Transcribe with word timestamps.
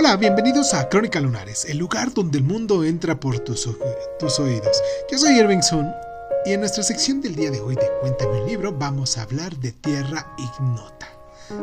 Hola, 0.00 0.16
bienvenidos 0.16 0.74
a 0.74 0.88
Crónica 0.88 1.18
Lunares, 1.18 1.64
el 1.64 1.78
lugar 1.78 2.14
donde 2.14 2.38
el 2.38 2.44
mundo 2.44 2.84
entra 2.84 3.18
por 3.18 3.40
tus, 3.40 3.68
tus 4.20 4.38
oídos. 4.38 4.80
Yo 5.10 5.18
soy 5.18 5.36
Irving 5.36 5.60
Sun 5.60 5.90
y 6.46 6.52
en 6.52 6.60
nuestra 6.60 6.84
sección 6.84 7.20
del 7.20 7.34
día 7.34 7.50
de 7.50 7.58
hoy 7.58 7.74
de 7.74 7.90
Cuéntame 8.00 8.42
un 8.42 8.46
libro 8.46 8.72
vamos 8.72 9.18
a 9.18 9.22
hablar 9.22 9.56
de 9.56 9.72
Tierra 9.72 10.32
Ignota, 10.38 11.08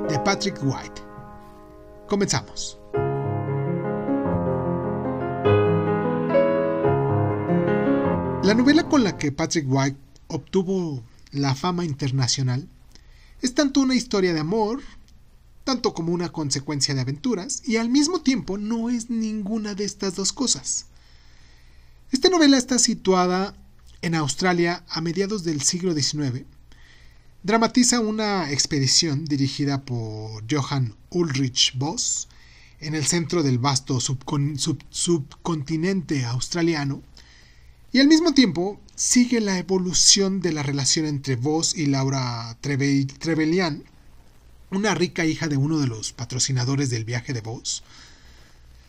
de 0.09 0.19
Patrick 0.19 0.59
White. 0.61 1.01
Comenzamos. 2.09 2.77
La 8.43 8.53
novela 8.53 8.83
con 8.89 9.05
la 9.05 9.17
que 9.17 9.31
Patrick 9.31 9.65
White 9.65 9.97
obtuvo 10.27 11.01
la 11.31 11.55
fama 11.55 11.85
internacional 11.85 12.67
es 13.41 13.55
tanto 13.55 13.79
una 13.79 13.95
historia 13.95 14.33
de 14.33 14.41
amor, 14.41 14.81
tanto 15.65 15.93
como 15.93 16.13
una 16.13 16.29
consecuencia 16.29 16.95
de 16.95 17.01
aventuras, 17.01 17.61
y 17.65 17.75
al 17.75 17.89
mismo 17.89 18.21
tiempo 18.21 18.57
no 18.57 18.89
es 18.89 19.09
ninguna 19.09 19.75
de 19.75 19.83
estas 19.83 20.15
dos 20.15 20.31
cosas. 20.31 20.85
Esta 22.11 22.29
novela 22.29 22.57
está 22.57 22.79
situada 22.79 23.57
en 24.01 24.15
Australia 24.15 24.85
a 24.87 25.01
mediados 25.01 25.43
del 25.43 25.61
siglo 25.61 25.93
XIX. 25.93 26.45
Dramatiza 27.43 27.99
una 27.99 28.49
expedición 28.51 29.25
dirigida 29.25 29.83
por 29.83 30.45
Johann 30.49 30.95
Ulrich 31.09 31.77
Voss 31.77 32.29
en 32.79 32.95
el 32.95 33.05
centro 33.05 33.43
del 33.43 33.59
vasto 33.59 33.99
subcontinente 33.99 36.23
australiano 36.25 37.03
y 37.91 37.99
al 37.99 38.07
mismo 38.07 38.33
tiempo 38.33 38.79
sigue 38.95 39.41
la 39.41 39.57
evolución 39.57 40.41
de 40.41 40.53
la 40.53 40.63
relación 40.63 41.05
entre 41.05 41.37
Voss 41.37 41.75
y 41.75 41.85
Laura 41.85 42.57
Trevelyan, 42.61 43.83
una 44.75 44.95
rica 44.95 45.25
hija 45.25 45.47
de 45.47 45.57
uno 45.57 45.79
de 45.79 45.87
los 45.87 46.13
patrocinadores 46.13 46.89
del 46.89 47.05
viaje 47.05 47.33
de 47.33 47.41
Voss. 47.41 47.83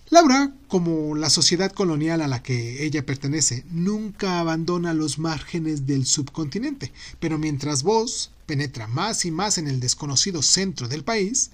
Laura, 0.09 0.53
como 0.69 1.17
la 1.17 1.31
sociedad 1.31 1.73
colonial 1.73 2.21
a 2.21 2.29
la 2.29 2.43
que 2.43 2.85
ella 2.85 3.05
pertenece, 3.05 3.65
nunca 3.71 4.39
abandona 4.39 4.95
los 4.95 5.19
márgenes 5.19 5.87
del 5.87 6.07
subcontinente, 6.07 6.93
pero 7.19 7.39
mientras 7.39 7.83
Voss 7.83 8.31
penetra 8.47 8.87
más 8.87 9.25
y 9.25 9.31
más 9.31 9.59
en 9.59 9.67
el 9.67 9.81
desconocido 9.81 10.43
centro 10.43 10.87
del 10.87 11.03
país, 11.03 11.51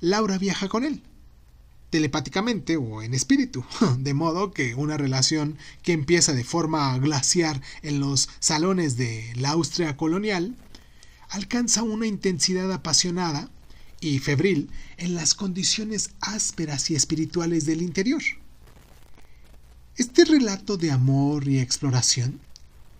Laura 0.00 0.38
viaja 0.38 0.68
con 0.68 0.84
él 0.84 1.02
telepáticamente 1.94 2.76
o 2.76 3.02
en 3.02 3.14
espíritu, 3.14 3.64
de 3.98 4.14
modo 4.14 4.50
que 4.50 4.74
una 4.74 4.96
relación 4.96 5.56
que 5.82 5.92
empieza 5.92 6.32
de 6.32 6.42
forma 6.42 6.98
glaciar 6.98 7.62
en 7.82 8.00
los 8.00 8.28
salones 8.40 8.96
de 8.96 9.32
la 9.36 9.50
Austria 9.50 9.96
colonial 9.96 10.56
alcanza 11.28 11.84
una 11.84 12.08
intensidad 12.08 12.72
apasionada 12.72 13.48
y 14.04 14.18
febril 14.18 14.68
en 14.98 15.14
las 15.14 15.34
condiciones 15.34 16.10
ásperas 16.20 16.90
y 16.90 16.94
espirituales 16.94 17.64
del 17.64 17.80
interior. 17.80 18.22
Este 19.96 20.24
relato 20.24 20.76
de 20.76 20.90
amor 20.90 21.48
y 21.48 21.58
exploración 21.58 22.40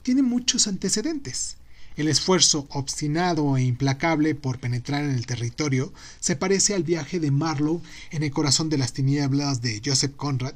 tiene 0.02 0.22
muchos 0.22 0.66
antecedentes. 0.66 1.56
El 1.96 2.08
esfuerzo 2.08 2.66
obstinado 2.70 3.56
e 3.56 3.62
implacable 3.62 4.34
por 4.34 4.58
penetrar 4.58 5.04
en 5.04 5.10
el 5.10 5.26
territorio 5.26 5.92
se 6.20 6.36
parece 6.36 6.74
al 6.74 6.82
viaje 6.82 7.20
de 7.20 7.30
Marlowe 7.30 7.82
en 8.10 8.22
el 8.22 8.30
corazón 8.30 8.70
de 8.70 8.78
las 8.78 8.94
tinieblas 8.94 9.60
de 9.60 9.82
Joseph 9.84 10.16
Conrad. 10.16 10.54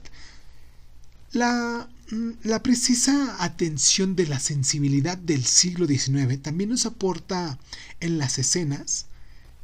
La, 1.32 1.88
mm, 2.10 2.30
la 2.44 2.62
precisa 2.62 3.36
atención 3.38 4.16
de 4.16 4.26
la 4.26 4.40
sensibilidad 4.40 5.18
del 5.18 5.44
siglo 5.44 5.86
XIX 5.86 6.40
también 6.40 6.70
nos 6.70 6.86
aporta 6.86 7.58
en 8.00 8.16
las 8.18 8.38
escenas 8.38 9.06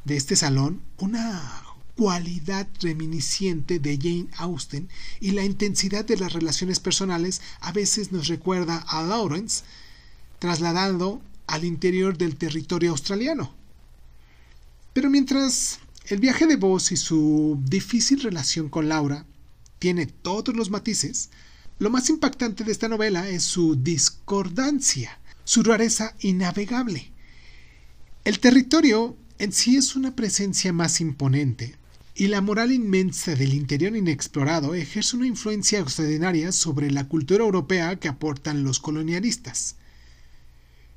de 0.05 0.17
este 0.17 0.37
salón 0.37 0.83
una 0.99 1.65
cualidad 1.97 2.67
reminisciente 2.81 3.79
de 3.79 3.97
Jane 3.97 4.27
Austen 4.37 4.89
y 5.21 5.31
la 5.31 5.45
intensidad 5.45 6.05
de 6.05 6.17
las 6.17 6.33
relaciones 6.33 6.81
personales 6.81 7.41
a 7.61 7.73
veces 7.73 8.13
nos 8.13 8.29
recuerda 8.29 8.79
a 8.89 9.03
Lawrence 9.03 9.63
trasladando 10.39 11.23
al 11.47 11.65
interior 11.65 12.19
del 12.19 12.37
territorio 12.37 12.91
australiano. 12.91 13.55
Pero 14.93 15.11
mientras 15.11 15.79
el 16.07 16.21
viaje 16.21 16.47
de 16.47 16.57
Voss 16.57 16.93
y 16.93 16.97
su 16.97 17.59
difícil 17.65 18.21
relación 18.21 18.69
con 18.69 18.89
Laura 18.89 19.25
tiene 19.79 20.07
todos 20.07 20.55
los 20.55 20.71
matices, 20.71 21.31
lo 21.79 21.91
más 21.91 22.09
impactante 22.09 22.65
de 22.65 22.73
esta 22.73 22.89
novela 22.89 23.29
es 23.29 23.43
su 23.45 23.77
discordancia, 23.77 25.19
su 25.45 25.63
rareza 25.63 26.15
innavegable. 26.21 27.11
El 28.25 28.39
territorio 28.39 29.17
en 29.39 29.53
sí 29.53 29.77
es 29.77 29.97
una 29.97 30.15
presencia 30.15 30.73
más 30.73 31.01
imponente, 31.01 31.77
y 32.15 32.29
la 32.29 32.41
moral 32.41 32.71
inmensa 32.71 33.35
del 33.35 33.55
interior 33.55 33.97
inexplorado 33.97 34.75
ejerce 34.75 35.17
una 35.17 35.27
influencia 35.27 35.81
extraordinaria 35.81 36.53
sobre 36.53 36.91
la 36.91 37.09
cultura 37.09 37.43
europea 37.45 37.99
que 37.99 38.09
aportan 38.09 38.63
los 38.63 38.79
colonialistas. 38.79 39.77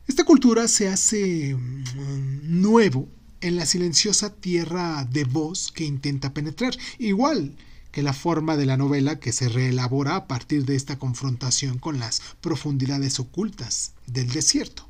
Esta 0.07 0.23
cultura 0.23 0.67
se 0.67 0.87
hace 0.87 1.55
mm, 1.55 2.61
nuevo 2.61 3.09
en 3.41 3.55
la 3.55 3.65
silenciosa 3.65 4.33
tierra 4.35 5.05
de 5.05 5.23
voz 5.23 5.71
que 5.71 5.85
intenta 5.85 6.33
penetrar, 6.33 6.77
igual 6.99 7.55
que 7.91 8.03
la 8.03 8.13
forma 8.13 8.55
de 8.55 8.67
la 8.67 8.77
novela 8.77 9.19
que 9.19 9.31
se 9.31 9.49
reelabora 9.49 10.15
a 10.15 10.27
partir 10.27 10.65
de 10.65 10.75
esta 10.75 10.99
confrontación 10.99 11.79
con 11.79 11.99
las 11.99 12.21
profundidades 12.41 13.19
ocultas 13.19 13.93
del 14.05 14.29
desierto. 14.29 14.87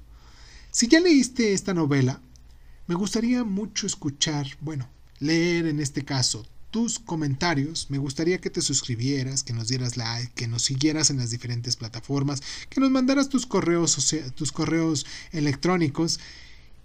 Si 0.71 0.87
ya 0.87 0.99
leíste 0.99 1.53
esta 1.53 1.73
novela, 1.73 2.21
me 2.87 2.95
gustaría 2.95 3.43
mucho 3.43 3.85
escuchar, 3.85 4.47
bueno, 4.61 4.89
leer 5.19 5.67
en 5.67 5.79
este 5.79 6.03
caso 6.03 6.45
tus 6.71 6.99
comentarios. 6.99 7.87
Me 7.89 7.97
gustaría 7.97 8.39
que 8.39 8.49
te 8.49 8.61
suscribieras, 8.61 9.43
que 9.43 9.53
nos 9.53 9.67
dieras 9.67 9.97
like, 9.97 10.33
que 10.35 10.47
nos 10.47 10.63
siguieras 10.63 11.09
en 11.09 11.17
las 11.17 11.29
diferentes 11.29 11.75
plataformas, 11.75 12.41
que 12.69 12.81
nos 12.81 12.91
mandaras 12.91 13.29
tus 13.29 13.45
correos, 13.45 13.97
tus 14.35 14.51
correos 14.51 15.05
electrónicos. 15.31 16.19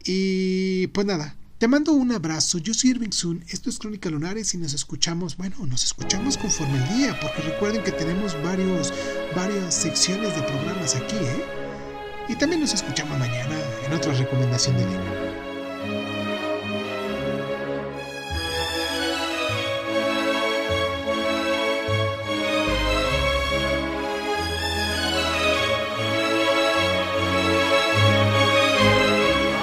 Y 0.04 0.88
pues 0.88 1.06
nada, 1.06 1.36
te 1.58 1.68
mando 1.68 1.92
un 1.92 2.10
abrazo. 2.10 2.58
Yo 2.58 2.74
soy 2.74 2.90
Irving 2.90 3.12
Sun. 3.12 3.44
Esto 3.48 3.70
es 3.70 3.78
Crónica 3.78 4.10
Lunares 4.10 4.54
y 4.54 4.58
nos 4.58 4.74
escuchamos, 4.74 5.36
bueno, 5.36 5.64
nos 5.66 5.84
escuchamos 5.84 6.36
conforme 6.36 6.78
el 6.78 6.96
día, 6.96 7.20
porque 7.20 7.42
recuerden 7.42 7.84
que 7.84 7.92
tenemos 7.92 8.34
varios, 8.42 8.92
varias 9.36 9.74
secciones 9.74 10.34
de 10.34 10.42
programas 10.42 10.96
aquí, 10.96 11.16
¿eh? 11.16 11.44
Y 12.28 12.36
también 12.36 12.60
nos 12.60 12.72
escuchamos 12.72 13.18
mañana 13.18 13.56
en 13.84 13.92
otra 13.92 14.12
recomendación 14.14 14.76
de 14.76 14.86
libro. 14.86 15.51